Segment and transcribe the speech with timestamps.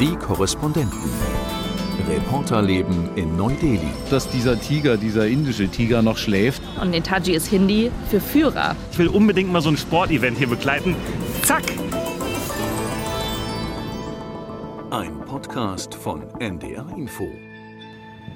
[0.00, 0.98] Die Korrespondenten.
[2.08, 3.92] Reporterleben in Neu-Delhi.
[4.10, 6.60] Dass dieser Tiger, dieser indische Tiger noch schläft.
[6.80, 8.74] Und Netaji ist Hindi für Führer.
[8.90, 10.96] Ich will unbedingt mal so ein Sportevent hier begleiten.
[11.42, 11.62] Zack!
[14.90, 17.28] Ein Podcast von NDR Info.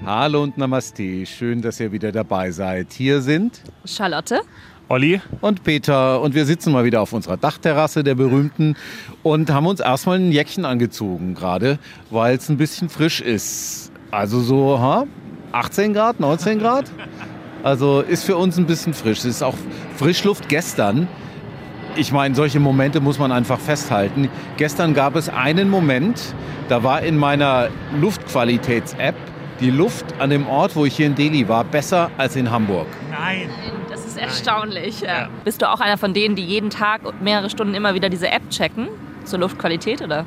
[0.06, 1.26] Hallo und Namaste.
[1.26, 2.92] Schön, dass ihr wieder dabei seid.
[2.92, 4.42] Hier sind Charlotte.
[4.90, 5.20] Olli?
[5.42, 8.74] und Peter und wir sitzen mal wieder auf unserer Dachterrasse der berühmten
[9.22, 11.78] und haben uns erstmal ein Jäckchen angezogen gerade,
[12.10, 13.92] weil es ein bisschen frisch ist.
[14.10, 15.04] Also so ha,
[15.52, 16.90] 18 Grad, 19 Grad.
[17.62, 19.18] Also ist für uns ein bisschen frisch.
[19.18, 19.56] Es ist auch
[19.96, 21.06] Frischluft gestern.
[21.96, 24.30] Ich meine, solche Momente muss man einfach festhalten.
[24.56, 26.34] Gestern gab es einen Moment,
[26.68, 27.68] da war in meiner
[28.00, 29.16] Luftqualitäts-App
[29.60, 32.86] die Luft an dem Ort, wo ich hier in Delhi war, besser als in Hamburg.
[33.10, 33.50] Nein.
[34.20, 35.00] Das ist erstaunlich.
[35.00, 35.28] Ja.
[35.44, 38.28] Bist du auch einer von denen, die jeden Tag und mehrere Stunden immer wieder diese
[38.30, 38.88] App checken?
[39.24, 40.24] Zur Luftqualität, oder?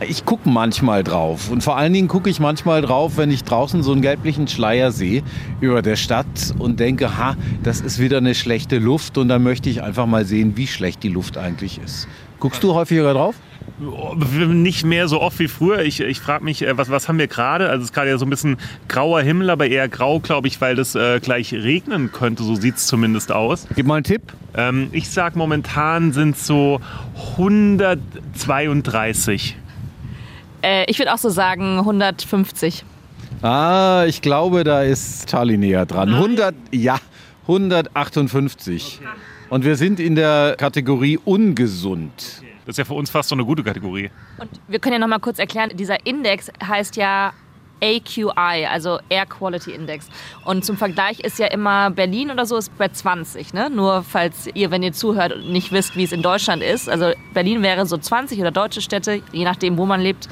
[0.00, 3.82] Ich gucke manchmal drauf und vor allen Dingen gucke ich manchmal drauf, wenn ich draußen
[3.82, 5.22] so einen gelblichen Schleier sehe
[5.60, 9.70] über der Stadt und denke, ha, das ist wieder eine schlechte Luft und dann möchte
[9.70, 12.08] ich einfach mal sehen, wie schlecht die Luft eigentlich ist.
[12.40, 13.36] Guckst du häufiger drauf?
[13.78, 15.80] Nicht mehr so oft wie früher.
[15.80, 17.68] Ich, ich frage mich, äh, was, was haben wir gerade?
[17.68, 18.56] Also es ist gerade ja so ein bisschen
[18.88, 22.44] grauer Himmel, aber eher grau, glaube ich, weil das äh, gleich regnen könnte.
[22.44, 23.66] So sieht es zumindest aus.
[23.74, 24.22] Gib mal einen Tipp.
[24.56, 26.80] Ähm, ich sag momentan sind es so
[27.32, 29.56] 132.
[30.62, 32.84] Äh, ich würde auch so sagen 150.
[33.42, 36.14] Ah, ich glaube, da ist Charlie näher dran.
[36.14, 37.00] 100, ja,
[37.42, 39.00] 158.
[39.50, 42.40] Und wir sind in der Kategorie ungesund.
[42.66, 44.10] Das ist ja für uns fast so eine gute Kategorie.
[44.38, 47.32] Und wir können ja noch mal kurz erklären, dieser Index heißt ja
[47.82, 50.08] AQI, also Air Quality Index.
[50.44, 53.52] Und zum Vergleich ist ja immer Berlin oder so ist bei 20.
[53.52, 53.68] Ne?
[53.68, 56.88] Nur falls ihr, wenn ihr zuhört, nicht wisst, wie es in Deutschland ist.
[56.88, 60.28] Also Berlin wäre so 20 oder deutsche Städte, je nachdem, wo man lebt.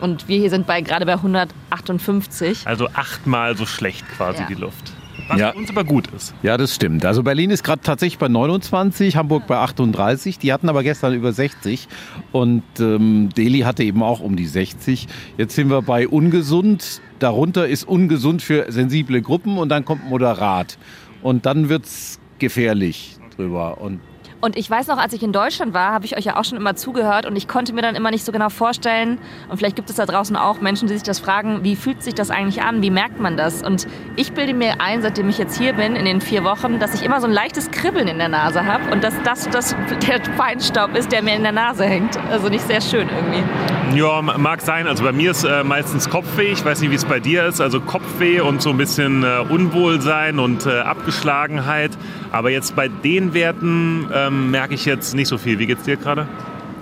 [0.00, 2.66] Und wir hier sind bei, gerade bei 158.
[2.66, 4.46] Also achtmal so schlecht quasi Ja.
[4.48, 4.92] die Luft.
[5.28, 5.50] Was Ja.
[5.54, 6.34] uns aber gut ist.
[6.42, 7.04] Ja, das stimmt.
[7.04, 10.38] Also Berlin ist gerade tatsächlich bei 29, Hamburg bei 38.
[10.38, 11.88] Die hatten aber gestern über 60
[12.32, 15.06] und ähm, Delhi hatte eben auch um die 60.
[15.36, 17.00] Jetzt sind wir bei ungesund.
[17.18, 20.78] Darunter ist ungesund für sensible Gruppen und dann kommt moderat.
[21.22, 23.80] Und dann wird's gefährlich drüber.
[23.80, 24.00] Und
[24.44, 26.58] Und ich weiß noch, als ich in Deutschland war, habe ich euch ja auch schon
[26.58, 29.16] immer zugehört und ich konnte mir dann immer nicht so genau vorstellen,
[29.48, 32.12] und vielleicht gibt es da draußen auch Menschen, die sich das fragen, wie fühlt sich
[32.12, 33.62] das eigentlich an, wie merkt man das?
[33.62, 36.92] Und ich bilde mir ein, seitdem ich jetzt hier bin, in den vier Wochen, dass
[36.92, 39.74] ich immer so ein leichtes Kribbeln in der Nase habe und dass das, das
[40.06, 42.18] der Feinstaub ist, der mir in der Nase hängt.
[42.30, 43.98] Also nicht sehr schön irgendwie.
[43.98, 44.86] Ja, mag sein.
[44.88, 46.52] Also bei mir ist äh, meistens Kopfweh.
[46.52, 47.60] Ich weiß nicht, wie es bei dir ist.
[47.60, 51.92] Also Kopfweh und so ein bisschen äh, Unwohlsein und äh, Abgeschlagenheit.
[52.32, 55.58] Aber jetzt bei den Werten ähm, merke ich jetzt nicht so viel.
[55.58, 56.26] Wie geht's dir gerade?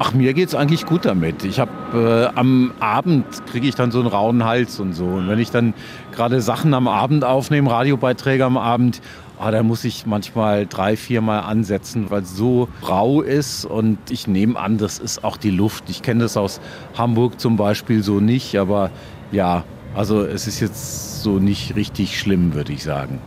[0.02, 1.44] ach, mir geht's eigentlich gut damit.
[1.44, 1.70] Ich habe
[2.34, 5.04] äh, am Abend kriege ich dann so einen rauen Hals und so.
[5.04, 5.74] Und wenn ich dann
[6.10, 9.00] gerade Sachen am Abend aufnehme, Radiobeiträge am Abend,
[9.38, 13.64] ah, da muss ich manchmal drei, viermal ansetzen, weil es so rau ist.
[13.64, 15.84] Und ich nehme an, das ist auch die Luft.
[15.88, 16.60] Ich kenne das aus
[16.98, 18.90] Hamburg zum Beispiel so nicht, aber
[19.30, 19.62] ja,
[19.94, 23.20] also es ist jetzt so nicht richtig schlimm, würde ich sagen.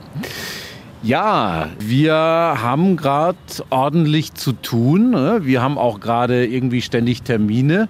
[1.05, 3.37] Ja, wir haben gerade
[3.69, 5.11] ordentlich zu tun.
[5.11, 5.41] ne?
[5.43, 7.89] Wir haben auch gerade irgendwie ständig Termine.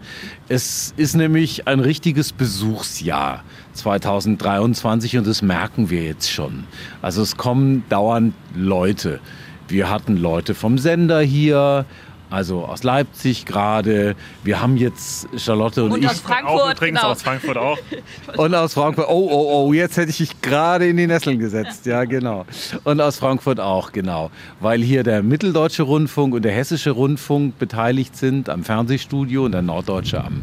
[0.50, 6.66] Es ist nämlich ein richtiges Besuchsjahr 2023 und das merken wir jetzt schon.
[7.02, 9.22] Also es kommen dauernd Leute.
[9.70, 11.86] Wir hatten Leute vom Sender hier,
[12.35, 14.16] also aus Leipzig gerade.
[14.44, 17.12] Wir haben jetzt Charlotte und, Und ich aus Frankfurt, auch übrigens genau.
[17.12, 17.78] aus Frankfurt auch.
[18.38, 21.85] und aus Frankfurt, oh, oh, oh, jetzt hätte ich dich gerade in die Nesseln gesetzt.
[21.85, 22.46] Ja, genau.
[22.84, 24.31] Und aus Frankfurt auch, genau.
[24.59, 29.62] Weil hier der Mitteldeutsche Rundfunk und der Hessische Rundfunk beteiligt sind am Fernsehstudio und der
[29.62, 30.41] Norddeutsche am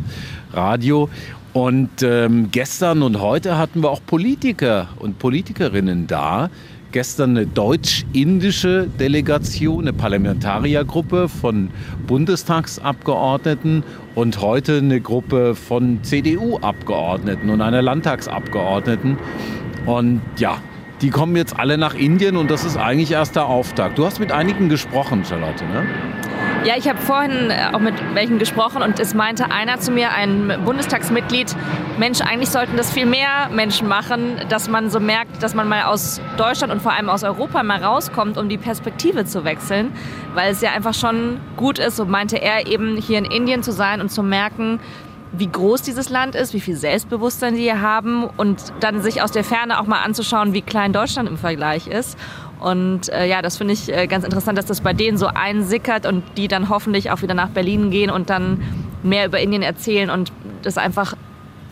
[0.55, 1.11] Radio.
[1.53, 6.49] Und ähm, gestern und heute hatten wir auch Politiker und Politikerinnen da.
[6.93, 11.71] Gestern eine deutsch-indische Delegation, eine Parlamentariergruppe von
[12.07, 13.83] Bundestagsabgeordneten
[14.15, 19.17] und heute eine Gruppe von CDU-Abgeordneten und einer Landtagsabgeordneten.
[19.87, 20.59] Und ja,
[21.01, 23.97] die kommen jetzt alle nach Indien und das ist eigentlich erst der Auftakt.
[23.97, 25.87] Du hast mit einigen gesprochen, Charlotte, ne?
[26.65, 30.13] Ja, ich habe vorhin äh, auch mit welchen gesprochen und es meinte einer zu mir,
[30.13, 31.57] ein Bundestagsmitglied,
[31.99, 35.83] Mensch, eigentlich sollten das viel mehr Menschen machen, dass man so merkt, dass man mal
[35.83, 39.93] aus Deutschland und vor allem aus Europa mal rauskommt, um die Perspektive zu wechseln,
[40.35, 43.73] weil es ja einfach schon gut ist, so meinte er eben hier in Indien zu
[43.73, 44.79] sein und zu merken,
[45.33, 49.33] wie groß dieses Land ist, wie viel Selbstbewusstsein sie hier haben und dann sich aus
[49.33, 52.19] der Ferne auch mal anzuschauen, wie klein Deutschland im Vergleich ist.
[52.63, 56.07] Und äh, ja, das finde ich äh, ganz interessant, dass das bei denen so einsickert
[56.07, 58.63] und die dann hoffentlich auch wieder nach Berlin gehen und dann
[59.03, 60.33] mehr über Indien erzählen und
[60.63, 61.17] das einfach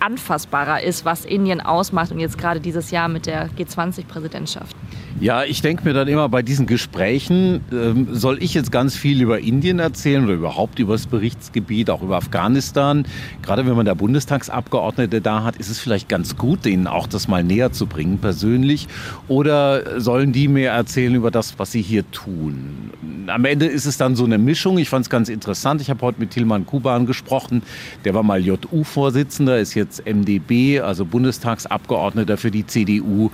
[0.01, 4.75] anfassbarer ist, was Indien ausmacht und jetzt gerade dieses Jahr mit der G20-Präsidentschaft?
[5.21, 9.21] Ja, ich denke mir dann immer bei diesen Gesprächen, ähm, soll ich jetzt ganz viel
[9.21, 13.05] über Indien erzählen oder überhaupt über das Berichtsgebiet, auch über Afghanistan.
[13.43, 17.29] Gerade wenn man der Bundestagsabgeordnete da hat, ist es vielleicht ganz gut, denen auch das
[17.29, 18.89] mal näher zu bringen persönlich.
[19.29, 22.91] Oder sollen die mehr erzählen über das, was sie hier tun?
[23.27, 24.79] Am Ende ist es dann so eine Mischung.
[24.79, 25.83] Ich fand es ganz interessant.
[25.83, 27.61] Ich habe heute mit Tilman Kuban gesprochen.
[28.07, 33.31] Der war mal JU-Vorsitzender, ist jetzt MdB, also Bundestagsabgeordneter für die CDU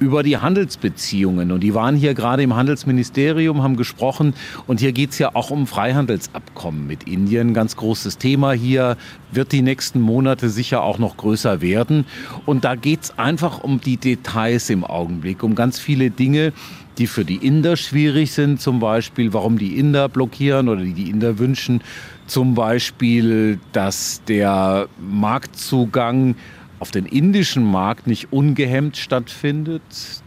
[0.00, 1.52] über die Handelsbeziehungen.
[1.52, 4.34] Und die waren hier gerade im Handelsministerium, haben gesprochen.
[4.66, 7.54] Und hier geht es ja auch um Freihandelsabkommen mit Indien.
[7.54, 8.96] Ganz großes Thema hier,
[9.32, 12.06] wird die nächsten Monate sicher auch noch größer werden.
[12.46, 16.52] Und da geht es einfach um die Details im Augenblick, um ganz viele Dinge,
[16.98, 18.60] die für die Inder schwierig sind.
[18.60, 21.80] Zum Beispiel, warum die Inder blockieren oder die Inder wünschen.
[22.26, 26.34] Zum Beispiel, dass der Marktzugang
[26.80, 29.82] auf den indischen Markt nicht ungehemmt stattfindet,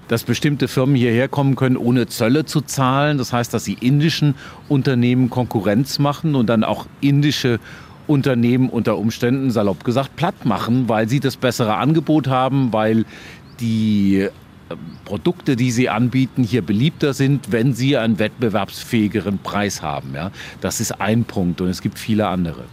[0.07, 3.17] dass bestimmte Firmen hierher kommen können, ohne Zölle zu zahlen.
[3.17, 4.35] Das heißt, dass sie indischen
[4.67, 7.59] Unternehmen Konkurrenz machen und dann auch indische
[8.07, 13.05] Unternehmen unter Umständen, salopp gesagt, platt machen, weil sie das bessere Angebot haben, weil
[13.61, 14.29] die äh,
[15.05, 20.13] Produkte, die sie anbieten, hier beliebter sind, wenn sie einen wettbewerbsfähigeren Preis haben.
[20.13, 20.31] Ja?
[20.59, 22.65] Das ist ein Punkt und es gibt viele andere.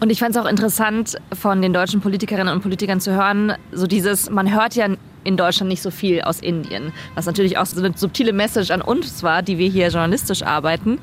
[0.00, 3.86] Und ich fand es auch interessant, von den deutschen Politikerinnen und Politikern zu hören, so
[3.86, 4.88] dieses, man hört ja
[5.24, 8.80] in Deutschland nicht so viel aus Indien, was natürlich auch so eine subtile Message an
[8.80, 10.98] uns war, die wir hier journalistisch arbeiten.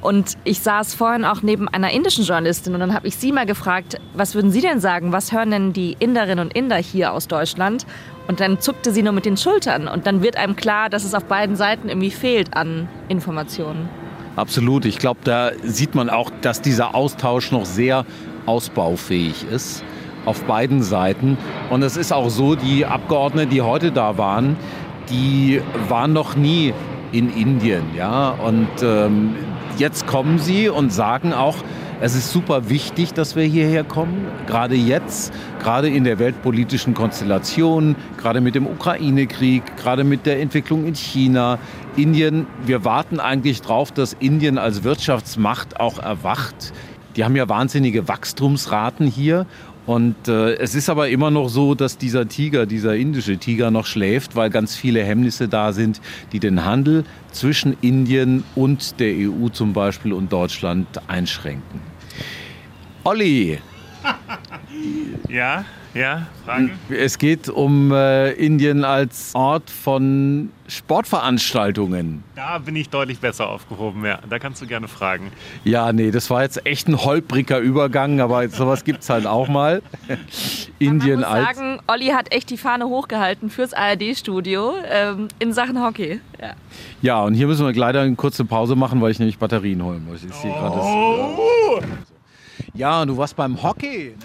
[0.00, 3.44] Und ich saß vorhin auch neben einer indischen Journalistin und dann habe ich sie mal
[3.44, 7.28] gefragt, was würden Sie denn sagen, was hören denn die Inderinnen und Inder hier aus
[7.28, 7.84] Deutschland?
[8.28, 11.14] Und dann zuckte sie nur mit den Schultern und dann wird einem klar, dass es
[11.14, 13.88] auf beiden Seiten irgendwie fehlt an Informationen.
[14.36, 14.84] Absolut.
[14.84, 18.06] Ich glaube, da sieht man auch, dass dieser Austausch noch sehr
[18.48, 19.84] ausbaufähig ist
[20.24, 21.36] auf beiden Seiten.
[21.70, 24.56] Und es ist auch so, die Abgeordneten, die heute da waren,
[25.10, 26.74] die waren noch nie
[27.12, 27.84] in Indien.
[27.96, 28.30] Ja?
[28.30, 29.34] Und ähm,
[29.78, 31.56] jetzt kommen sie und sagen auch,
[32.00, 37.96] es ist super wichtig, dass wir hierher kommen, gerade jetzt, gerade in der weltpolitischen Konstellation,
[38.18, 41.58] gerade mit dem Ukraine-Krieg, gerade mit der Entwicklung in China.
[41.96, 46.72] Indien, wir warten eigentlich darauf, dass Indien als Wirtschaftsmacht auch erwacht.
[47.16, 49.46] Die haben ja wahnsinnige Wachstumsraten hier.
[49.86, 53.86] Und äh, es ist aber immer noch so, dass dieser Tiger, dieser indische Tiger noch
[53.86, 56.02] schläft, weil ganz viele Hemmnisse da sind,
[56.32, 61.80] die den Handel zwischen Indien und der EU zum Beispiel und Deutschland einschränken.
[63.04, 63.60] Olli.
[65.30, 65.64] ja,
[65.94, 66.70] ja, Frage?
[66.90, 72.22] Es geht um äh, Indien als Ort von Sportveranstaltungen.
[72.36, 74.18] Da bin ich deutlich besser aufgehoben, ja.
[74.28, 75.32] Da kannst du gerne fragen.
[75.64, 79.48] Ja, nee, das war jetzt echt ein holpriger Übergang, aber sowas gibt es halt auch
[79.48, 79.82] mal.
[80.78, 81.40] Indien als.
[81.40, 86.20] Ich muss sagen, Olli hat echt die Fahne hochgehalten fürs ARD-Studio ähm, in Sachen Hockey.
[86.40, 86.52] Ja.
[87.00, 90.04] ja, und hier müssen wir leider eine kurze Pause machen, weil ich nämlich Batterien holen
[90.04, 90.22] muss.
[90.22, 91.80] Ich sehe gerade oh.
[92.74, 94.14] Ja, du warst beim Hockey.
[94.16, 94.24] Ne?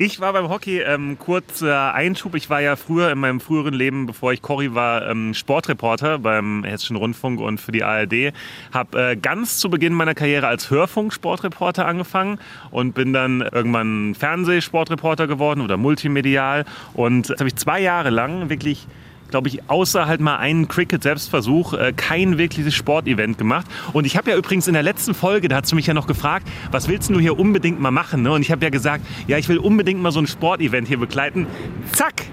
[0.00, 0.78] Ich war beim Hockey.
[0.80, 2.36] Ähm, kurzer Einschub.
[2.36, 6.62] Ich war ja früher in meinem früheren Leben, bevor ich Cory war, ähm, Sportreporter beim
[6.62, 8.32] Hessischen Rundfunk und für die ARD.
[8.72, 12.38] Habe äh, ganz zu Beginn meiner Karriere als Hörfunk-Sportreporter angefangen
[12.70, 16.64] und bin dann irgendwann Fernsehsportreporter geworden oder multimedial.
[16.94, 18.86] Und das habe ich zwei Jahre lang wirklich
[19.30, 23.66] glaube ich, außer halt mal einen Cricket-Selbstversuch äh, kein wirkliches Sportevent gemacht.
[23.92, 26.06] Und ich habe ja übrigens in der letzten Folge, da hast du mich ja noch
[26.06, 28.22] gefragt, was willst du hier unbedingt mal machen?
[28.22, 28.32] Ne?
[28.32, 31.46] Und ich habe ja gesagt, ja, ich will unbedingt mal so ein Sportevent hier begleiten.
[31.92, 32.24] Zack!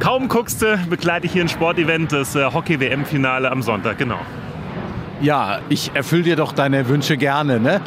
[0.00, 4.18] Kaum guckst du, begleite ich hier ein Sportevent, das äh, Hockey-WM-Finale am Sonntag, genau.
[5.22, 7.80] Ja, ich erfülle dir doch deine Wünsche gerne, ne?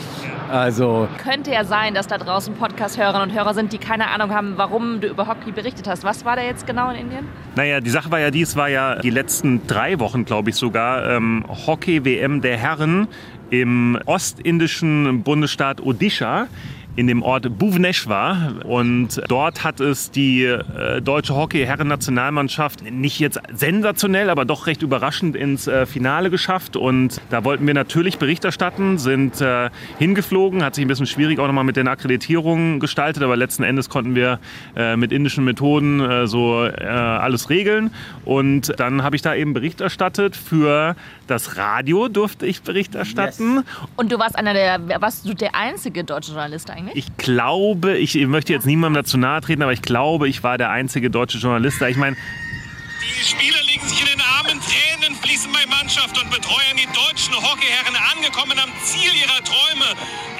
[0.49, 4.53] Also könnte ja sein, dass da draußen Podcast-Hörerinnen und Hörer sind, die keine Ahnung haben,
[4.55, 6.05] warum du über Hockey berichtet hast.
[6.05, 7.27] Was war da jetzt genau in Indien?
[7.57, 11.09] Naja, die Sache war ja, dies war ja die letzten drei Wochen, glaube ich sogar,
[11.09, 13.09] ähm, Hockey-WM der Herren
[13.49, 16.47] im ostindischen Bundesstaat Odisha
[16.95, 24.29] in dem Ort Bhubaneswar und dort hat es die äh, deutsche Hockey-Herren-Nationalmannschaft nicht jetzt sensationell,
[24.29, 26.75] aber doch recht überraschend ins äh, Finale geschafft.
[26.77, 31.39] Und da wollten wir natürlich Bericht erstatten, sind äh, hingeflogen, hat sich ein bisschen schwierig
[31.39, 34.39] auch nochmal mit den Akkreditierungen gestaltet, aber letzten Endes konnten wir
[34.75, 37.91] äh, mit indischen Methoden äh, so äh, alles regeln.
[38.23, 40.95] Und dann habe ich da eben Bericht erstattet für
[41.27, 43.57] das Radio durfte ich Bericht erstatten.
[43.57, 43.65] Yes.
[43.95, 46.95] Und du warst einer der, warst du der einzige deutsche Journalist eigentlich?
[46.95, 50.69] Ich glaube, ich möchte jetzt niemandem dazu nahe treten, aber ich glaube, ich war der
[50.69, 51.87] einzige deutsche Journalist da.
[51.87, 56.77] Ich meine, die Spieler liegen sich in den Armen, Tränen fließen beim Mannschaft und Betreuern
[56.77, 59.85] die deutschen Hockeyherren angekommen am Ziel ihrer Träume.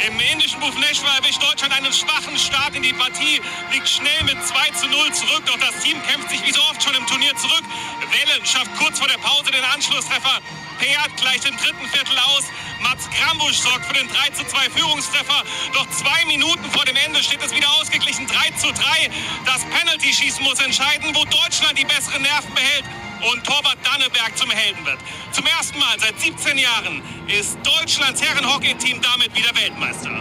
[0.08, 3.42] Im indischen Bhubaneswar erwischt Deutschland einen schwachen Start in die Partie,
[3.72, 6.82] liegt schnell mit 2 zu 0 zurück, doch das Team kämpft sich wie so oft
[6.82, 7.64] schon im Turnier zurück.
[8.10, 10.42] Wellen schafft kurz vor der Pause den Anschlusstreffer.
[10.80, 12.46] Peat gleicht im dritten Viertel aus.
[12.82, 15.44] Mats Grambusch sorgt für den 3 zu 2 Führungstreffer.
[15.74, 19.12] Doch zwei Minuten vor dem Ende steht es wieder ausgeglichen 3 zu 3.
[19.46, 22.86] Das Penalty-Schießen muss entscheiden, wo Deutschland die besseren Nerven behält
[23.32, 24.98] und Torwart Danneberg zum Helden wird.
[25.32, 30.12] Zum ersten Mal seit 17 Jahren ist Deutschlands Herrenhockey-Team damit wieder Weltmeister.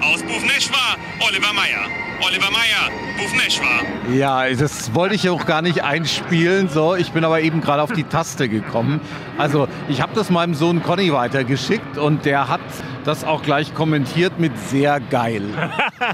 [0.00, 1.86] Aus Bhubaneswar, Oliver Meyer.
[2.20, 4.14] Oliver Meyer, Bhubaneswar.
[4.14, 6.68] Ja, das wollte ich auch gar nicht einspielen.
[6.68, 9.00] So, ich bin aber eben gerade auf die Taste gekommen.
[9.36, 12.60] Also ich habe das meinem Sohn Conny weitergeschickt und der hat
[13.04, 15.42] das auch gleich kommentiert mit sehr geil.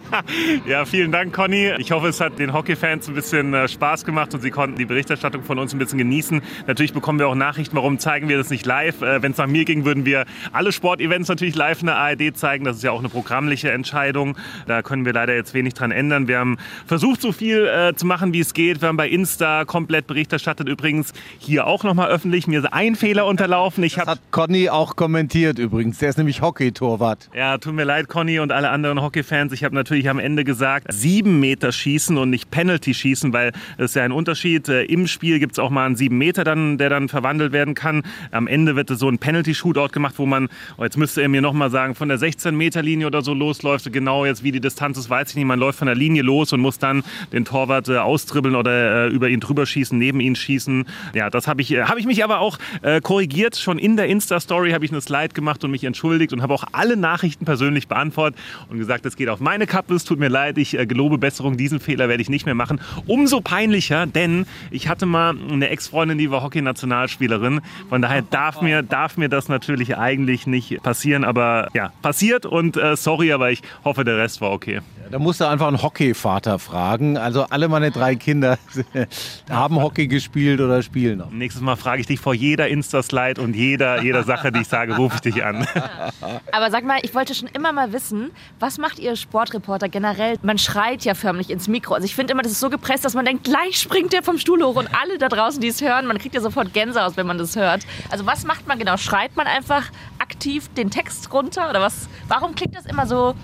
[0.67, 1.73] ja, vielen Dank, Conny.
[1.79, 4.87] Ich hoffe, es hat den Hockey-Fans ein bisschen äh, Spaß gemacht und sie konnten die
[4.87, 6.43] Berichterstattung von uns ein bisschen genießen.
[6.67, 9.03] Natürlich bekommen wir auch Nachrichten, warum zeigen wir das nicht live.
[9.03, 12.37] Äh, Wenn es nach mir ging, würden wir alle Sportevents natürlich live in der ARD
[12.37, 12.65] zeigen.
[12.65, 14.37] Das ist ja auch eine programmliche Entscheidung.
[14.67, 16.27] Da können wir leider jetzt wenig dran ändern.
[16.27, 18.81] Wir haben versucht, so viel äh, zu machen, wie es geht.
[18.81, 20.69] Wir haben bei Insta komplett Bericht erstattet.
[20.69, 22.49] Übrigens hier auch nochmal öffentlich.
[22.49, 23.85] Mir ist ein Fehler unterlaufen.
[23.85, 25.99] Ich das hat Conny auch kommentiert übrigens.
[25.99, 26.43] Der ist nämlich
[26.81, 27.31] Hockey-Torwart.
[27.35, 29.53] Ja, tut mir leid, Conny und alle anderen Hockey-Fans.
[29.53, 33.91] Ich habe natürlich am Ende gesagt, sieben Meter schießen und nicht Penalty schießen, weil das
[33.91, 34.69] ist ja ein Unterschied.
[34.69, 37.75] Äh, Im Spiel gibt es auch mal einen sieben Meter, dann, der dann verwandelt werden
[37.75, 38.03] kann.
[38.31, 41.71] Am Ende wird so ein Penalty-Shootout gemacht, wo man, oh, jetzt müsste er mir nochmal
[41.71, 43.93] sagen, von der 16-Meter-Linie oder so losläuft.
[43.93, 45.45] Genau jetzt, wie die Distanz ist, weiß ich nicht.
[45.45, 49.09] Man läuft von der Linie los und muss dann den Torwart äh, austribbeln oder äh,
[49.09, 50.87] über ihn drüber schießen, neben ihn schießen.
[51.15, 53.57] Ja, das habe ich, äh, hab ich mich aber auch äh, korrigiert.
[53.57, 56.65] Schon in der Insta-Story habe ich eine Slide gemacht und mich entschuldigt und habe auch
[56.73, 59.95] alle Nachrichten persönlich beantwortet und gesagt, es geht auf meine Kappe.
[59.95, 61.57] Es tut mir leid, ich äh, gelobe Besserung.
[61.57, 62.81] Diesen Fehler werde ich nicht mehr machen.
[63.07, 67.61] Umso peinlicher, denn ich hatte mal eine Ex-Freundin, die war Hockey-Nationalspielerin.
[67.89, 71.25] Von daher darf mir, darf mir das natürlich eigentlich nicht passieren.
[71.25, 74.81] Aber ja, passiert und äh, sorry, aber ich hoffe, der Rest war okay.
[75.11, 77.17] Da musst du einfach einen Hockeyvater fragen.
[77.17, 78.59] Also alle meine drei Kinder
[79.51, 81.33] haben Hockey gespielt oder spielen noch.
[81.33, 84.97] Nächstes Mal frage ich dich vor jeder Insta-Slide und jeder, jeder Sache, die ich sage,
[84.97, 85.67] rufe ich dich an.
[86.53, 90.37] Aber sag mal, ich wollte schon immer mal wissen, was macht ihr Sportreporter generell?
[90.43, 91.95] Man schreit ja förmlich ins Mikro.
[91.95, 94.39] Also ich finde immer, das ist so gepresst, dass man denkt, gleich springt der vom
[94.39, 97.17] Stuhl hoch und alle da draußen, die es hören, man kriegt ja sofort Gänse aus,
[97.17, 97.87] wenn man das hört.
[98.11, 98.97] Also was macht man genau?
[98.97, 99.85] Schreit man einfach
[100.19, 102.09] aktiv den Text runter oder was?
[102.29, 103.35] Warum klingt das immer so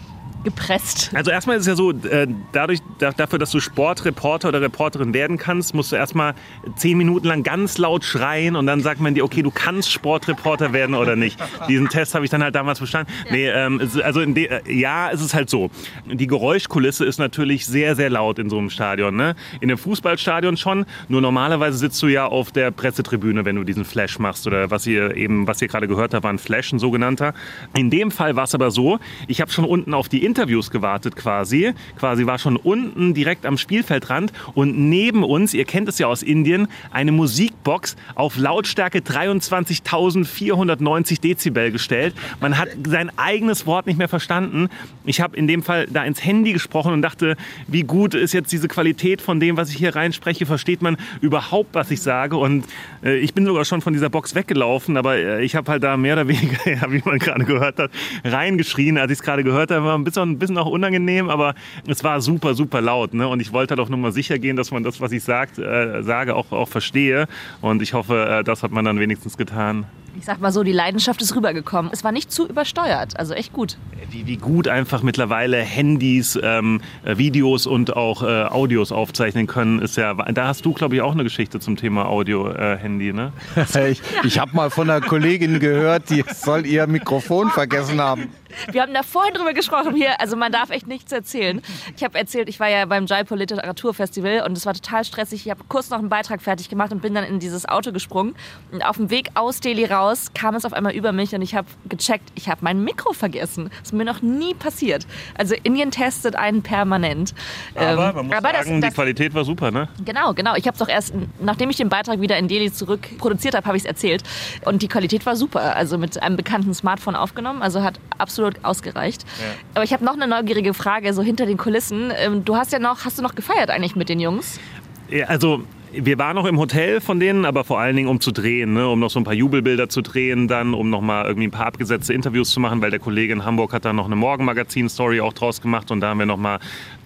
[0.46, 1.10] gepresst.
[1.12, 5.38] Also erstmal ist es ja so, äh, dadurch, dafür, dass du Sportreporter oder Reporterin werden
[5.38, 6.34] kannst, musst du erstmal
[6.76, 10.72] zehn Minuten lang ganz laut schreien und dann sagt man dir, okay, du kannst Sportreporter
[10.72, 11.36] werden oder nicht.
[11.68, 13.12] Diesen Test habe ich dann halt damals bestanden.
[13.26, 13.32] Ja.
[13.32, 15.68] Nee, ähm, also äh, ja, es ist halt so.
[16.06, 19.16] Die Geräuschkulisse ist natürlich sehr, sehr laut in so einem Stadion.
[19.16, 19.34] Ne?
[19.60, 23.84] In einem Fußballstadion schon, nur normalerweise sitzt du ja auf der Pressetribüne, wenn du diesen
[23.84, 26.78] Flash machst oder was ihr eben, was ihr gerade gehört habt, war ein Flash, ein
[26.78, 27.34] sogenannter.
[27.74, 31.16] In dem Fall war es aber so, ich habe schon unten auf die Interviews gewartet
[31.16, 31.72] quasi.
[31.98, 36.22] Quasi war schon unten direkt am Spielfeldrand und neben uns, ihr kennt es ja aus
[36.22, 42.14] Indien, eine Musikbox auf Lautstärke 23.490 Dezibel gestellt.
[42.38, 44.68] Man hat sein eigenes Wort nicht mehr verstanden.
[45.06, 48.52] Ich habe in dem Fall da ins Handy gesprochen und dachte, wie gut ist jetzt
[48.52, 50.44] diese Qualität von dem, was ich hier reinspreche?
[50.44, 52.36] Versteht man überhaupt, was ich sage?
[52.36, 52.66] Und
[53.02, 55.96] äh, ich bin sogar schon von dieser Box weggelaufen, aber äh, ich habe halt da
[55.96, 57.90] mehr oder weniger, ja, wie man gerade gehört hat,
[58.22, 59.86] reingeschrien, als ich es gerade gehört habe.
[59.86, 61.54] War ein bisschen, ein bisschen auch unangenehm, aber
[61.86, 63.14] es war super, super laut.
[63.14, 63.26] Ne?
[63.28, 65.58] Und ich wollte halt auch nur mal sicher gehen, dass man das, was ich sagt,
[65.58, 67.26] äh, sage, auch, auch verstehe.
[67.60, 69.86] Und ich hoffe, äh, das hat man dann wenigstens getan
[70.18, 71.90] ich sag mal so, die Leidenschaft ist rübergekommen.
[71.92, 73.76] Es war nicht zu übersteuert, also echt gut.
[74.10, 79.96] Wie, wie gut einfach mittlerweile Handys, ähm, Videos und auch äh, Audios aufzeichnen können, ist
[79.96, 80.14] ja.
[80.14, 83.32] Da hast du, glaube ich, auch eine Geschichte zum Thema Audio-Handy, äh, ne?
[83.90, 88.28] ich ich habe mal von einer Kollegin gehört, die soll ihr Mikrofon vergessen haben.
[88.70, 91.60] Wir haben da vorhin drüber gesprochen hier, also man darf echt nichts erzählen.
[91.96, 95.46] Ich habe erzählt, ich war ja beim Jaipur Literaturfestival und es war total stressig.
[95.46, 98.34] Ich habe kurz noch einen Beitrag fertig gemacht und bin dann in dieses Auto gesprungen.
[98.72, 101.54] Und auf dem Weg aus Delhi raus kam es auf einmal über mich und ich
[101.54, 103.70] habe gecheckt, ich habe mein Mikro vergessen.
[103.70, 105.06] Das ist mir noch nie passiert.
[105.36, 107.34] Also Indien testet einen permanent.
[107.74, 109.88] Aber man muss aber sagen, das, das, die Qualität war super, ne?
[110.04, 110.54] Genau, genau.
[110.56, 113.66] Ich habe es auch erst, nachdem ich den Beitrag wieder in Delhi zurück produziert habe,
[113.66, 114.22] habe ich es erzählt.
[114.64, 115.76] Und die Qualität war super.
[115.76, 117.62] Also mit einem bekannten Smartphone aufgenommen.
[117.62, 119.22] Also hat absolut absolut ausgereicht.
[119.22, 119.54] Ja.
[119.74, 122.12] Aber ich habe noch eine neugierige Frage, so hinter den Kulissen.
[122.18, 124.60] Ähm, du hast ja noch, hast du noch gefeiert eigentlich mit den Jungs?
[125.08, 125.62] Ja, also
[125.92, 128.88] wir waren noch im Hotel von denen, aber vor allen Dingen um zu drehen, ne?
[128.88, 131.66] um noch so ein paar Jubelbilder zu drehen, dann um noch mal irgendwie ein paar
[131.66, 135.32] abgesetzte Interviews zu machen, weil der Kollege in Hamburg hat da noch eine Morgenmagazin-Story auch
[135.32, 136.58] draus gemacht und da haben wir noch mal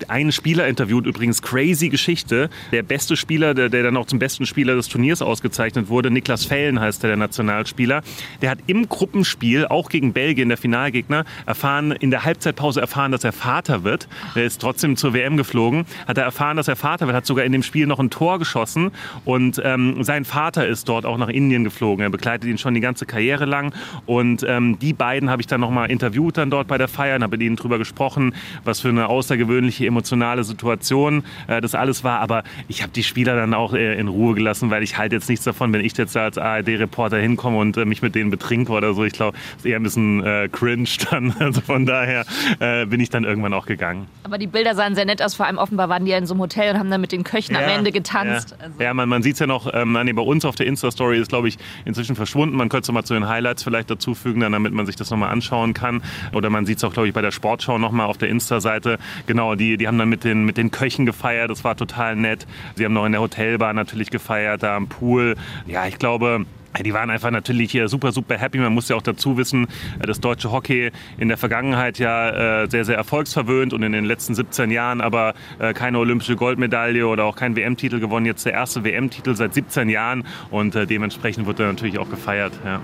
[0.08, 2.48] einen Spieler interviewt, übrigens crazy Geschichte.
[2.72, 6.44] Der beste Spieler, der, der dann auch zum besten Spieler des Turniers ausgezeichnet wurde, Niklas
[6.44, 8.02] Fellen heißt der, der Nationalspieler.
[8.40, 13.24] Der hat im Gruppenspiel, auch gegen Belgien, der Finalgegner, erfahren, in der Halbzeitpause erfahren, dass
[13.24, 14.08] er Vater wird.
[14.34, 17.44] Er ist trotzdem zur WM geflogen, hat er erfahren, dass er Vater wird, hat sogar
[17.44, 18.79] in dem Spiel noch ein Tor geschossen
[19.24, 22.02] und ähm, sein Vater ist dort auch nach Indien geflogen.
[22.02, 23.74] Er begleitet ihn schon die ganze Karriere lang
[24.06, 27.22] und ähm, die beiden habe ich dann nochmal interviewt dann dort bei der Feier und
[27.22, 28.34] habe mit ihnen drüber gesprochen,
[28.64, 32.20] was für eine außergewöhnliche emotionale Situation äh, das alles war.
[32.20, 35.28] Aber ich habe die Spieler dann auch äh, in Ruhe gelassen, weil ich halte jetzt
[35.28, 38.94] nichts davon, wenn ich jetzt als ARD-Reporter hinkomme und äh, mich mit denen betrinke oder
[38.94, 39.04] so.
[39.04, 41.34] Ich glaube, es ist eher ein bisschen äh, cringe dann.
[41.40, 42.26] Also von daher
[42.60, 44.06] äh, bin ich dann irgendwann auch gegangen.
[44.24, 45.34] Aber die Bilder sahen sehr nett aus.
[45.34, 47.24] Vor allem offenbar waren die ja in so einem Hotel und haben dann mit den
[47.24, 48.56] Köchen Ja, am Ende getanzt.
[48.59, 50.66] Ja, Also, ja man, man sieht es ja noch, ähm, nee, bei uns auf der
[50.66, 52.56] Insta-Story ist, glaube ich, inzwischen verschwunden.
[52.56, 55.30] Man könnte es mal zu den Highlights vielleicht dazufügen, dann, damit man sich das nochmal
[55.30, 56.02] anschauen kann.
[56.32, 58.98] Oder man sieht es auch, glaube ich, bei der Sportschau nochmal auf der Insta-Seite.
[59.26, 61.50] Genau, die, die haben dann mit den, mit den Köchen gefeiert.
[61.50, 62.46] Das war total nett.
[62.74, 65.36] Sie haben noch in der Hotelbar natürlich gefeiert, da am Pool.
[65.66, 66.44] Ja, ich glaube,
[66.78, 68.58] die waren einfach natürlich hier super, super happy.
[68.58, 69.66] Man muss ja auch dazu wissen,
[69.98, 74.04] äh, das deutsche Hockey in der Vergangenheit ja äh, sehr, sehr erfolgsverwöhnt und in den
[74.04, 78.26] letzten 17 Jahren aber äh, keine olympische Goldmedaille oder auch kein WM-Titel gewonnen.
[78.26, 82.52] Jetzt der erste WM-Titel seit 17 Jahren und dementsprechend wird er natürlich auch gefeiert.
[82.64, 82.80] Ja.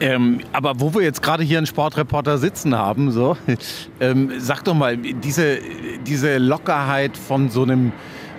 [0.00, 3.36] Ähm, aber wo wir jetzt gerade hier einen Sportreporter sitzen haben, so,
[4.00, 5.58] ähm, sag doch mal, diese,
[6.06, 7.92] diese Lockerheit von so einem,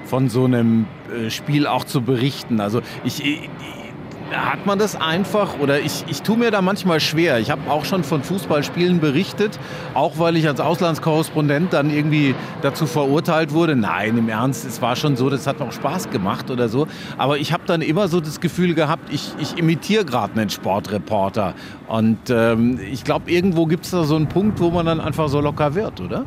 [0.06, 0.86] von so einem
[1.30, 2.60] Spiel auch zu berichten.
[2.60, 3.50] Also ich, ich
[4.36, 7.40] hat man das einfach oder ich, ich tue mir da manchmal schwer.
[7.40, 9.60] Ich habe auch schon von Fußballspielen berichtet,
[9.94, 13.76] auch weil ich als Auslandskorrespondent dann irgendwie dazu verurteilt wurde.
[13.76, 16.88] Nein, im Ernst, es war schon so, das hat auch Spaß gemacht oder so.
[17.18, 21.54] Aber ich habe dann immer so das Gefühl gehabt, ich, ich imitiere gerade einen Sportreporter.
[21.88, 25.30] Und ähm, ich glaube, irgendwo gibt es da so einen Punkt, wo man dann einfach
[25.30, 26.26] so locker wird, oder?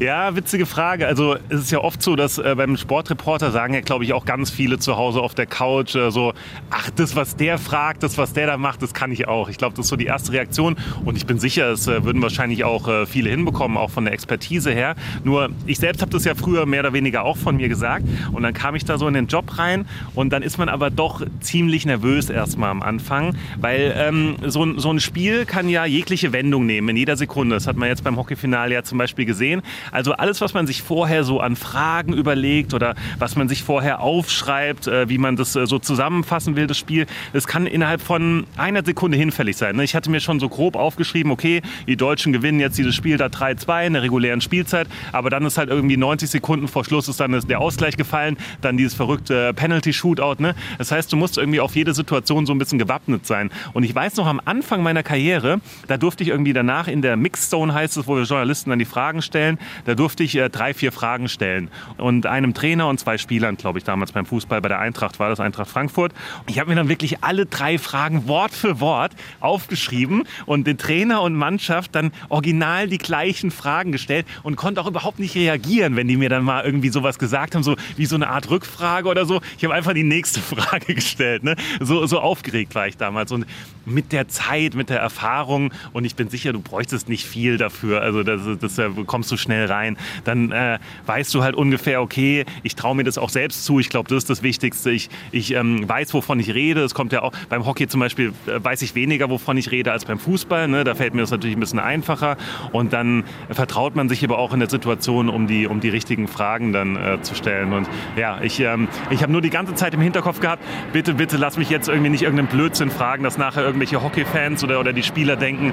[0.00, 1.06] Ja, witzige Frage.
[1.06, 4.24] Also es ist ja oft so, dass äh, beim Sportreporter sagen ja, glaube ich, auch
[4.24, 6.32] ganz viele zu Hause auf der Couch äh, so,
[6.70, 9.48] ach, das, was der fragt, das, was der da macht, das kann ich auch.
[9.48, 12.20] Ich glaube, das ist so die erste Reaktion und ich bin sicher, es äh, würden
[12.22, 14.96] wahrscheinlich auch äh, viele hinbekommen, auch von der Expertise her.
[15.22, 18.42] Nur ich selbst habe das ja früher mehr oder weniger auch von mir gesagt und
[18.42, 21.22] dann kam ich da so in den Job rein und dann ist man aber doch
[21.38, 26.32] ziemlich nervös erstmal am Anfang, weil ähm, so, ein- so ein Spiel kann ja jegliche
[26.32, 27.54] Wendung nehmen in jeder Sekunde.
[27.54, 29.62] Das hat man jetzt beim Hockeyfinale ja zum Beispiel gesehen.
[29.90, 34.00] Also alles, was man sich vorher so an Fragen überlegt oder was man sich vorher
[34.00, 38.46] aufschreibt, äh, wie man das äh, so zusammenfassen will, das Spiel, das kann innerhalb von
[38.56, 39.76] einer Sekunde hinfällig sein.
[39.76, 39.84] ne?
[39.84, 43.26] Ich hatte mir schon so grob aufgeschrieben, okay, die Deutschen gewinnen jetzt dieses Spiel da
[43.26, 47.20] 3-2 in der regulären Spielzeit, aber dann ist halt irgendwie 90 Sekunden vor Schluss ist
[47.20, 50.36] dann der Ausgleich gefallen, dann dieses verrückte Penalty-Shootout.
[50.38, 50.54] Ne?
[50.78, 53.50] Das heißt, du musst irgendwie auf jede Situation so ein bisschen gewappnet sein.
[53.72, 57.16] Und ich weiß noch, am Anfang meiner Karriere, da durfte ich irgendwie danach in der
[57.16, 60.74] Mixzone heißt es, wo wir Journalisten dann die Fragen stellen, da durfte ich äh, drei,
[60.74, 61.70] vier Fragen stellen.
[61.96, 65.28] Und einem Trainer und zwei Spielern, glaube ich, damals beim Fußball bei der Eintracht war
[65.28, 66.12] das, Eintracht Frankfurt.
[66.46, 71.22] Ich habe mir dann wirklich alle drei Fragen Wort für Wort aufgeschrieben und den Trainer
[71.22, 76.08] und Mannschaft dann original die gleichen Fragen gestellt und konnte auch überhaupt nicht reagieren, wenn
[76.08, 79.26] die mir dann mal irgendwie sowas gesagt haben, so wie so eine Art Rückfrage oder
[79.26, 79.40] so.
[79.58, 81.44] Ich habe einfach die nächste Frage gestellt.
[81.44, 81.56] Ne?
[81.80, 83.32] So, so aufgeregt war ich damals.
[83.32, 83.46] Und
[83.84, 88.00] mit der Zeit, mit der Erfahrung und ich bin sicher, du bräuchtest nicht viel dafür.
[88.00, 89.96] Also das, das kommst du schnell rein.
[90.24, 93.78] Dann äh, weißt du halt ungefähr, okay, ich traue mir das auch selbst zu.
[93.78, 94.90] Ich glaube, das ist das Wichtigste.
[94.90, 96.82] Ich, ich ähm, weiß, wovon ich rede.
[96.82, 99.92] Es kommt ja auch beim Hockey zum Beispiel, äh, weiß ich weniger, wovon ich rede,
[99.92, 100.68] als beim Fußball.
[100.68, 100.84] Ne?
[100.84, 102.36] Da fällt mir das natürlich ein bisschen einfacher.
[102.72, 106.28] Und dann vertraut man sich aber auch in der Situation, um die, um die richtigen
[106.28, 107.72] Fragen dann äh, zu stellen.
[107.72, 111.36] Und ja, ich, ähm, ich habe nur die ganze Zeit im Hinterkopf gehabt, bitte, bitte
[111.36, 115.02] lass mich jetzt irgendwie nicht irgendeinen Blödsinn fragen, dass nachher irgendwelche Hockey-Fans oder, oder die
[115.02, 115.72] Spieler denken,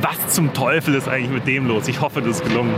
[0.00, 1.88] was zum Teufel ist eigentlich mit dem los?
[1.88, 2.74] Ich hoffe, das ist gelungen.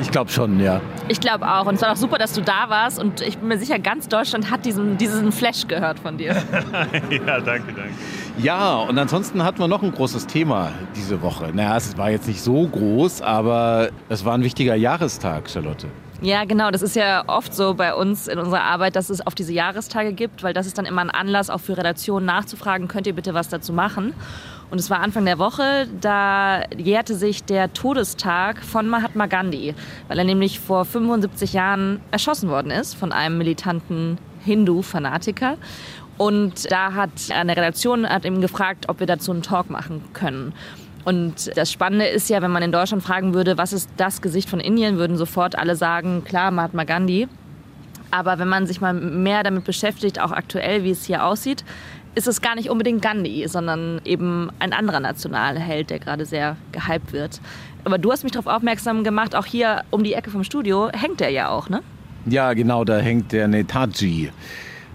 [0.00, 0.80] Ich glaube schon, ja.
[1.08, 1.66] Ich glaube auch.
[1.66, 2.98] Und es war auch super, dass du da warst.
[2.98, 6.28] Und ich bin mir sicher, ganz Deutschland hat diesen, diesen Flash gehört von dir.
[7.10, 7.90] ja, danke, danke.
[8.38, 11.50] Ja, und ansonsten hatten wir noch ein großes Thema diese Woche.
[11.52, 15.86] Naja, es war jetzt nicht so groß, aber es war ein wichtiger Jahrestag, Charlotte.
[16.22, 16.70] Ja, genau.
[16.70, 20.12] Das ist ja oft so bei uns in unserer Arbeit, dass es auf diese Jahrestage
[20.12, 23.34] gibt, weil das ist dann immer ein Anlass, auch für Redaktionen nachzufragen, könnt ihr bitte
[23.34, 24.14] was dazu machen.
[24.70, 29.74] Und es war Anfang der Woche, da jährte sich der Todestag von Mahatma Gandhi,
[30.06, 35.56] weil er nämlich vor 75 Jahren erschossen worden ist von einem militanten Hindu-Fanatiker.
[36.18, 40.52] Und da hat eine Redaktion hat ihm gefragt, ob wir dazu einen Talk machen können.
[41.04, 44.48] Und das Spannende ist ja, wenn man in Deutschland fragen würde, was ist das Gesicht
[44.48, 47.26] von Indien, würden sofort alle sagen, klar, Mahatma Gandhi.
[48.10, 51.64] Aber wenn man sich mal mehr damit beschäftigt, auch aktuell, wie es hier aussieht,
[52.14, 57.12] ist es gar nicht unbedingt Gandhi, sondern eben ein anderer Nationalheld, der gerade sehr gehypt
[57.12, 57.40] wird.
[57.84, 61.20] Aber du hast mich darauf aufmerksam gemacht, auch hier um die Ecke vom Studio hängt
[61.20, 61.82] er ja auch, ne?
[62.26, 64.30] Ja, genau, da hängt der Netaji.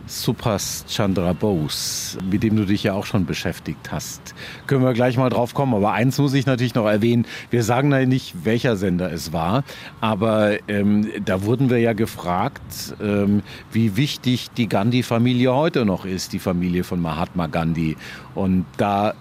[0.08, 4.36] Subhas Chandra Bose, mit dem du dich ja auch schon beschäftigt hast.
[4.68, 5.74] Können wir gleich mal drauf kommen.
[5.74, 7.26] Aber eins muss ich natürlich noch erwähnen.
[7.50, 9.64] Wir sagen ja nicht, welcher Sender es war.
[10.02, 13.42] Aber ähm, da wurden wir ja gefragt, ähm,
[13.72, 17.98] wie wichtig die Gandhi-Familie heute noch ist, die Familie von Mahatma Gandhi.
[18.36, 19.16] Und da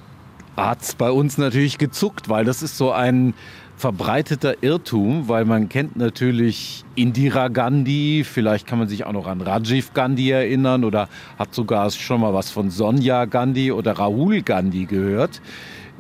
[0.57, 3.35] hat es bei uns natürlich gezuckt, weil das ist so ein
[3.77, 9.41] verbreiteter Irrtum, weil man kennt natürlich Indira Gandhi, vielleicht kann man sich auch noch an
[9.41, 11.09] Rajiv Gandhi erinnern oder
[11.39, 15.41] hat sogar schon mal was von Sonja Gandhi oder Rahul Gandhi gehört.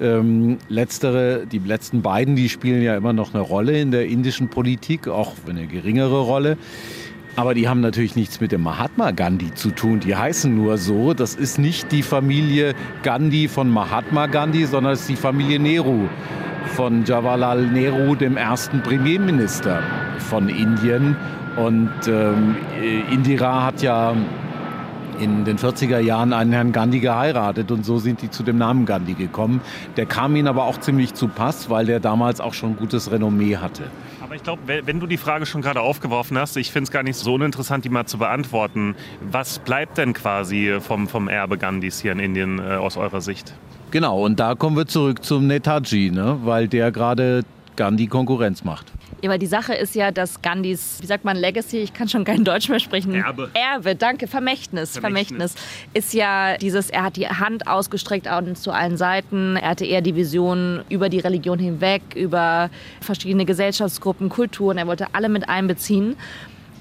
[0.00, 4.48] Ähm, letztere, die letzten beiden, die spielen ja immer noch eine Rolle in der indischen
[4.48, 6.56] Politik, auch eine geringere Rolle.
[7.36, 9.98] Aber die haben natürlich nichts mit dem Mahatma Gandhi zu tun.
[9.98, 11.14] Die heißen nur so.
[11.14, 16.08] Das ist nicht die Familie Gandhi von Mahatma Gandhi, sondern es ist die Familie Nehru
[16.76, 19.82] von Jawaharlal Nehru, dem ersten Premierminister
[20.18, 21.16] von Indien.
[21.56, 22.56] Und ähm,
[23.10, 24.14] Indira hat ja
[25.20, 28.86] in den 40er Jahren einen Herrn Gandhi geheiratet und so sind die zu dem Namen
[28.86, 29.60] Gandhi gekommen.
[29.96, 33.56] Der kam ihnen aber auch ziemlich zu Pass, weil der damals auch schon gutes Renommee
[33.56, 33.84] hatte.
[34.34, 37.16] Ich glaube, wenn du die Frage schon gerade aufgeworfen hast, ich finde es gar nicht
[37.16, 38.96] so uninteressant, die mal zu beantworten.
[39.20, 43.54] Was bleibt denn quasi vom, vom Erbe Gandhis hier in Indien äh, aus eurer Sicht?
[43.92, 46.40] Genau, und da kommen wir zurück zum Netaji, ne?
[46.42, 47.44] weil der gerade
[47.76, 48.92] Gandhi Konkurrenz macht.
[49.24, 52.44] Aber die Sache ist ja, dass Gandhis, wie sagt man, Legacy, ich kann schon kein
[52.44, 53.14] Deutsch mehr sprechen.
[53.14, 53.50] Erbe.
[53.54, 54.98] Erbe, danke, Vermächtnis.
[54.98, 55.52] Vermächtnis.
[55.54, 55.54] Vermächtnis
[55.94, 59.56] ist ja dieses, er hat die Hand ausgestreckt zu allen Seiten.
[59.56, 64.78] Er hatte eher die Vision über die Religion hinweg, über verschiedene Gesellschaftsgruppen, Kulturen.
[64.78, 66.16] Er wollte alle mit einbeziehen.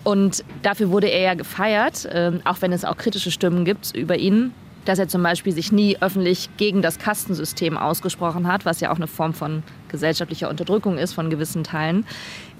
[0.04, 4.18] Und dafür wurde er ja gefeiert, ähm, auch wenn es auch kritische Stimmen gibt über
[4.18, 4.54] ihn
[4.86, 8.98] dass er zum Beispiel sich nie öffentlich gegen das Kastensystem ausgesprochen hat, was ja auch
[8.98, 12.06] eine Form von gesellschaftlicher Unterdrückung ist von gewissen Teilen.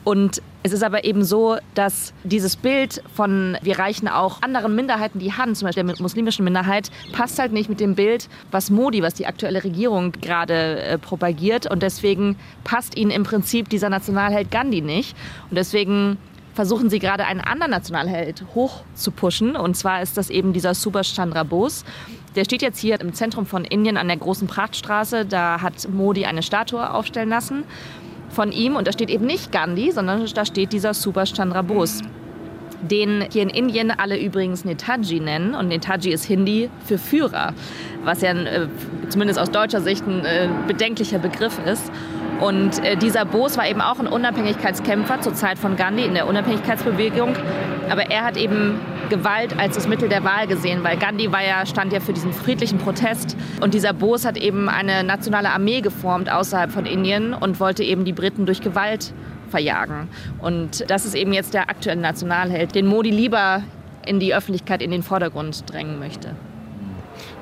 [0.04, 5.20] Und es ist aber eben so, dass dieses Bild von wir reichen auch anderen Minderheiten
[5.20, 9.02] die Hand, zum Beispiel der muslimischen Minderheit, passt halt nicht mit dem Bild, was Modi,
[9.02, 11.72] was die aktuelle Regierung gerade äh, propagiert.
[11.72, 15.16] Und deswegen passt ihnen im Prinzip dieser Nationalheld Gandhi nicht.
[15.50, 16.18] Und deswegen
[16.54, 19.56] versuchen sie gerade einen anderen Nationalheld hoch zu pushen.
[19.56, 21.86] Und zwar ist das eben dieser Subhash Chandra Bose.
[22.36, 25.26] Der steht jetzt hier im Zentrum von Indien an der großen Prachtstraße.
[25.26, 27.64] Da hat Modi eine Statue aufstellen lassen
[28.30, 28.76] von ihm.
[28.76, 32.04] Und da steht eben nicht Gandhi, sondern da steht dieser Subhash Chandra Bose
[32.90, 35.56] den hier in Indien alle übrigens Netaji nennen.
[35.56, 37.54] Und Netaji ist Hindi für Führer,
[38.04, 38.68] was ja äh,
[39.10, 41.92] zumindest aus deutscher Sicht ein äh, bedenklicher Begriff ist.
[42.40, 46.28] Und äh, dieser Bose war eben auch ein Unabhängigkeitskämpfer zur Zeit von Gandhi in der
[46.28, 47.36] Unabhängigkeitsbewegung.
[47.90, 51.66] Aber er hat eben Gewalt als das Mittel der Wahl gesehen, weil Gandhi war ja,
[51.66, 53.38] stand ja für diesen friedlichen Protest.
[53.62, 58.06] Und dieser Bose hat eben eine nationale Armee geformt außerhalb von Indien und wollte eben
[58.06, 59.14] die Briten durch Gewalt
[59.50, 60.08] verjagen.
[60.40, 63.62] Und das ist eben jetzt der aktuelle Nationalheld, den Modi lieber
[64.06, 66.36] in die Öffentlichkeit, in den Vordergrund drängen möchte.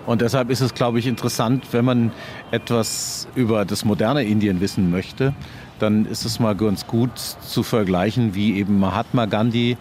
[0.06, 2.12] Und deshalb ist es, glaube ich, interessant, wenn man
[2.52, 5.34] etwas über das moderne Indien wissen möchte,
[5.80, 9.78] dann ist es mal ganz gut zu vergleichen, wie eben Mahatma Gandhi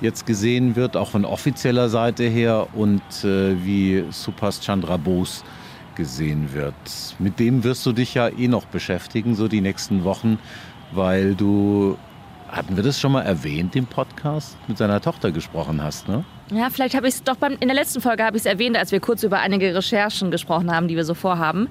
[0.00, 5.42] jetzt gesehen wird, auch von offizieller Seite her, und äh, wie Subhas Chandra Bose
[5.94, 6.74] gesehen wird.
[7.18, 10.38] Mit dem wirst du dich ja eh noch beschäftigen, so die nächsten Wochen,
[10.92, 11.98] weil du,
[12.48, 16.24] hatten wir das schon mal erwähnt im Podcast, mit seiner Tochter gesprochen hast, ne?
[16.50, 18.76] Ja, vielleicht habe ich es doch beim, in der letzten Folge habe ich es erwähnt,
[18.76, 21.68] als wir kurz über einige Recherchen gesprochen haben, die wir so vorhaben.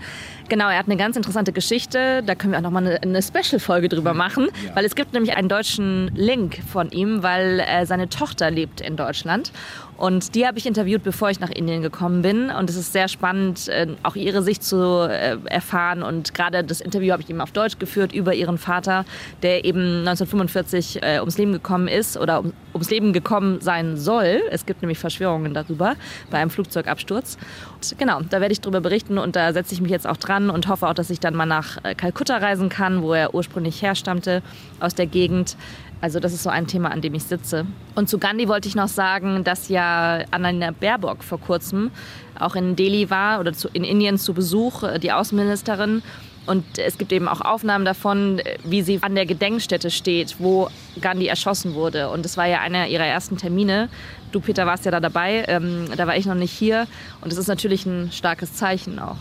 [0.49, 2.21] Genau, er hat eine ganz interessante Geschichte.
[2.23, 4.75] Da können wir auch noch mal eine, eine Special-Folge drüber machen, ja.
[4.75, 8.97] weil es gibt nämlich einen deutschen Link von ihm, weil äh, seine Tochter lebt in
[8.97, 9.51] Deutschland
[9.97, 12.51] und die habe ich interviewt, bevor ich nach Indien gekommen bin.
[12.51, 16.03] Und es ist sehr spannend, äh, auch ihre Sicht zu äh, erfahren.
[16.03, 19.05] Und gerade das Interview habe ich eben auf Deutsch geführt über ihren Vater,
[19.41, 24.43] der eben 1945 äh, ums Leben gekommen ist oder ums Leben gekommen sein soll.
[24.51, 25.95] Es gibt nämlich Verschwörungen darüber
[26.29, 27.37] bei einem Flugzeugabsturz.
[27.73, 30.51] Und genau, da werde ich darüber berichten und da setze ich mich jetzt auch dran
[30.51, 34.43] und hoffe auch, dass ich dann mal nach Kalkutta reisen kann, wo er ursprünglich herstammte,
[34.79, 35.57] aus der Gegend.
[35.99, 37.65] Also das ist so ein Thema, an dem ich sitze.
[37.95, 41.91] Und zu Gandhi wollte ich noch sagen, dass ja Annalena Baerbock vor kurzem
[42.39, 46.03] auch in Delhi war oder in Indien zu Besuch, äh, die Außenministerin.
[46.45, 50.69] Und es gibt eben auch Aufnahmen davon, wie sie an der Gedenkstätte steht, wo
[51.01, 52.09] Gandhi erschossen wurde.
[52.09, 53.89] Und das war ja einer ihrer ersten Termine.
[54.31, 55.43] Du, Peter, warst ja da dabei.
[55.47, 56.87] Ähm, da war ich noch nicht hier.
[57.19, 59.17] Und es ist natürlich ein starkes Zeichen auch.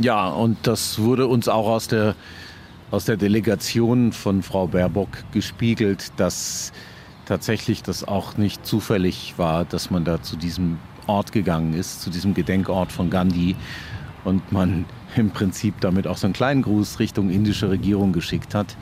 [0.00, 2.16] Ja, und das wurde uns auch aus der
[2.90, 6.72] aus der Delegation von Frau Baerbock gespiegelt, dass
[7.24, 12.10] tatsächlich das auch nicht zufällig war, dass man da zu diesem Ort gegangen ist, zu
[12.10, 13.56] diesem Gedenkort von Gandhi
[14.24, 14.84] und man
[15.16, 18.76] im Prinzip damit auch so einen kleinen Gruß Richtung indische Regierung geschickt hat,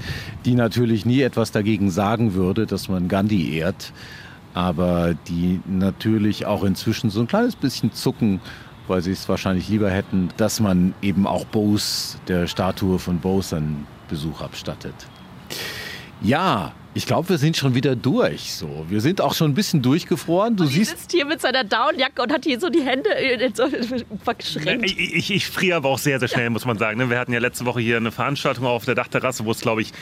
[0.45, 3.93] die natürlich nie etwas dagegen sagen würde, dass man Gandhi ehrt,
[4.53, 8.40] aber die natürlich auch inzwischen so ein kleines bisschen zucken,
[8.88, 13.57] weil sie es wahrscheinlich lieber hätten, dass man eben auch Bose, der Statue von Bose,
[13.57, 14.95] einen Besuch abstattet.
[16.21, 18.55] Ja, ich glaube, wir sind schon wieder durch.
[18.55, 20.57] So, wir sind auch schon ein bisschen durchgefroren.
[20.57, 23.11] Du und siehst sitzt hier mit seiner Downjacke und hat hier so die Hände
[23.53, 23.65] so
[24.25, 24.85] verschränkt.
[24.87, 26.99] Ich, ich, ich friere aber auch sehr, sehr schnell, muss man sagen.
[26.99, 27.11] Ne?
[27.11, 29.93] Wir hatten ja letzte Woche hier eine Veranstaltung auf der Dachterrasse, wo es, glaube ich,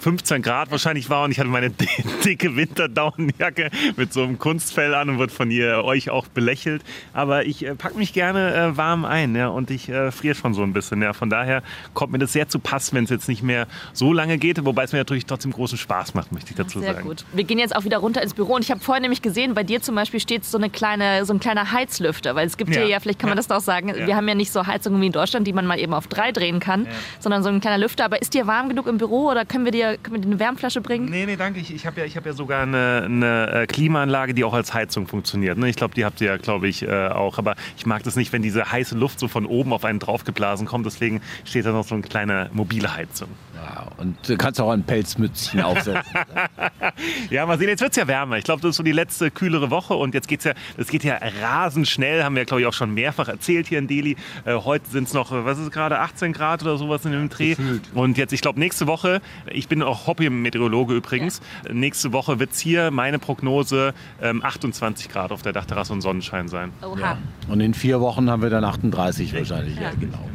[0.00, 1.24] 15 Grad wahrscheinlich war.
[1.24, 1.70] Und ich hatte meine
[2.24, 6.82] dicke Winterdownjacke mit so einem Kunstfell an und wird von ihr, euch auch belächelt.
[7.12, 9.48] Aber ich äh, packe mich gerne äh, warm ein ja?
[9.48, 11.02] und ich äh, friere schon so ein bisschen.
[11.02, 11.14] Ja?
[11.14, 14.38] Von daher kommt mir das sehr zu Pass, wenn es jetzt nicht mehr so lange
[14.38, 14.64] geht.
[14.64, 17.06] Wobei es mir natürlich trotzdem großen Spaß macht, möchte ich dazu Sehr sagen.
[17.06, 17.24] gut.
[17.32, 19.62] Wir gehen jetzt auch wieder runter ins Büro und ich habe vorhin nämlich gesehen, bei
[19.62, 22.80] dir zum Beispiel steht so, eine kleine, so ein kleiner Heizlüfter, weil es gibt Ja.
[22.82, 23.42] hier ja, vielleicht kann man Ja.
[23.44, 24.06] das auch sagen, Ja.
[24.06, 26.32] wir haben ja nicht so Heizungen wie in Deutschland, die man mal eben auf drei
[26.32, 26.90] drehen kann, Ja.
[27.20, 28.04] sondern so ein kleiner Lüfter.
[28.04, 30.38] Aber ist dir warm genug im Büro oder können wir dir, können wir dir eine
[30.40, 31.06] Wärmflasche bringen?
[31.06, 31.60] Nee, nee, danke.
[31.60, 34.74] Ich, ich habe ja, ich hab ja sogar eine, eine äh, Klimaanlage, die auch als
[34.74, 35.58] Heizung funktioniert.
[35.58, 35.68] ne?
[35.68, 37.38] Ich glaube, die habt ihr ja, glaube ich, äh, auch.
[37.38, 40.66] Aber ich mag das nicht, wenn diese heiße Luft so von oben auf einen draufgeblasen
[40.66, 40.86] kommt.
[40.86, 43.28] Deswegen steht da noch so eine kleine mobile Heizung.
[43.54, 46.02] Ja, und du kannst auch ein Pelzmützchen aufsetzen.
[47.30, 48.38] Ja, mal sehen, jetzt wird es ja wärmer.
[48.38, 51.04] Ich glaube, das ist so die letzte kühlere Woche und jetzt geht's ja, das geht
[51.04, 54.16] ja rasend schnell, haben wir, glaube ich, auch schon mehrfach erzählt hier in Delhi.
[54.44, 57.12] Äh, heute sind es noch, äh, was ist es gerade, 18 Grad oder sowas in
[57.12, 57.56] dem Dreh.
[57.94, 62.52] Und jetzt, ich glaube, nächste Woche, ich bin auch Hobby-Meteorologe übrigens, äh, nächste Woche wird
[62.52, 66.72] es hier, meine Prognose, ähm, 28 Grad auf der Dachterrasse und Sonnenschein sein.
[66.82, 66.98] Oha.
[66.98, 67.18] Ja.
[67.48, 69.76] Und in vier Wochen haben wir dann 38 wahrscheinlich.
[69.76, 70.28] Ja, genau.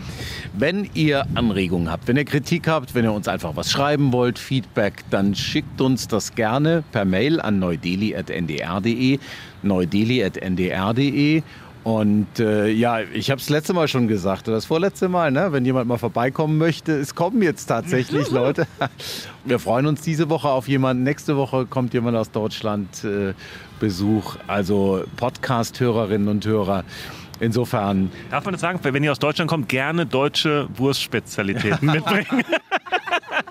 [0.54, 4.38] Wenn ihr Anregungen habt, wenn ihr Kritik habt, wenn ihr uns einfach was schreiben wollt,
[4.38, 9.19] Feedback, dann schickt uns das gerne per Mail an neudeli.ndr.de,
[9.62, 11.43] neudeli.ndr.de.
[11.83, 15.51] Und äh, ja, ich habe es letzte Mal schon gesagt, oder das vorletzte Mal, ne?
[15.51, 18.67] wenn jemand mal vorbeikommen möchte, es kommen jetzt tatsächlich Leute.
[19.43, 21.03] Wir freuen uns diese Woche auf jemanden.
[21.03, 23.33] Nächste Woche kommt jemand aus Deutschland äh,
[23.81, 26.86] Besuch, also Podcast-Hörerinnen und Hörer.
[27.41, 28.79] Insofern, Darf man das sagen?
[28.81, 32.45] Wenn ihr aus Deutschland kommt, gerne deutsche Wurstspezialitäten mitbringen.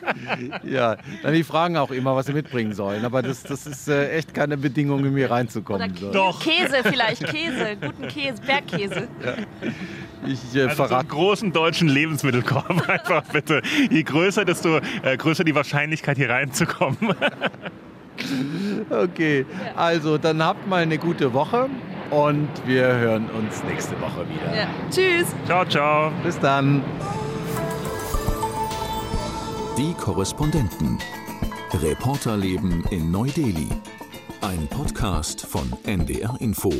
[0.65, 3.05] ja, dann die fragen auch immer, was sie mitbringen sollen.
[3.05, 5.95] Aber das, das ist äh, echt keine Bedingung, um hier Oder reinzukommen.
[5.97, 6.11] So.
[6.12, 6.41] Doch.
[6.43, 9.09] Käse vielleicht, Käse, guten Käse, Bergkäse.
[10.27, 11.07] Ich äh, Also so einen verrate.
[11.09, 13.62] großen deutschen Lebensmittelkorb einfach bitte.
[13.91, 16.97] Je größer, desto äh, größer die Wahrscheinlichkeit hier reinzukommen.
[18.91, 21.69] Okay, also dann habt mal eine gute Woche
[22.11, 24.55] und wir hören uns nächste Woche wieder.
[24.55, 24.67] Ja.
[24.91, 25.35] Tschüss.
[25.47, 26.12] ciao, ciao.
[26.23, 26.85] Bis dann.
[29.78, 30.98] Die Korrespondenten.
[31.72, 33.68] Reporterleben in Neu-Delhi.
[34.42, 36.70] Ein Podcast von NDR Info.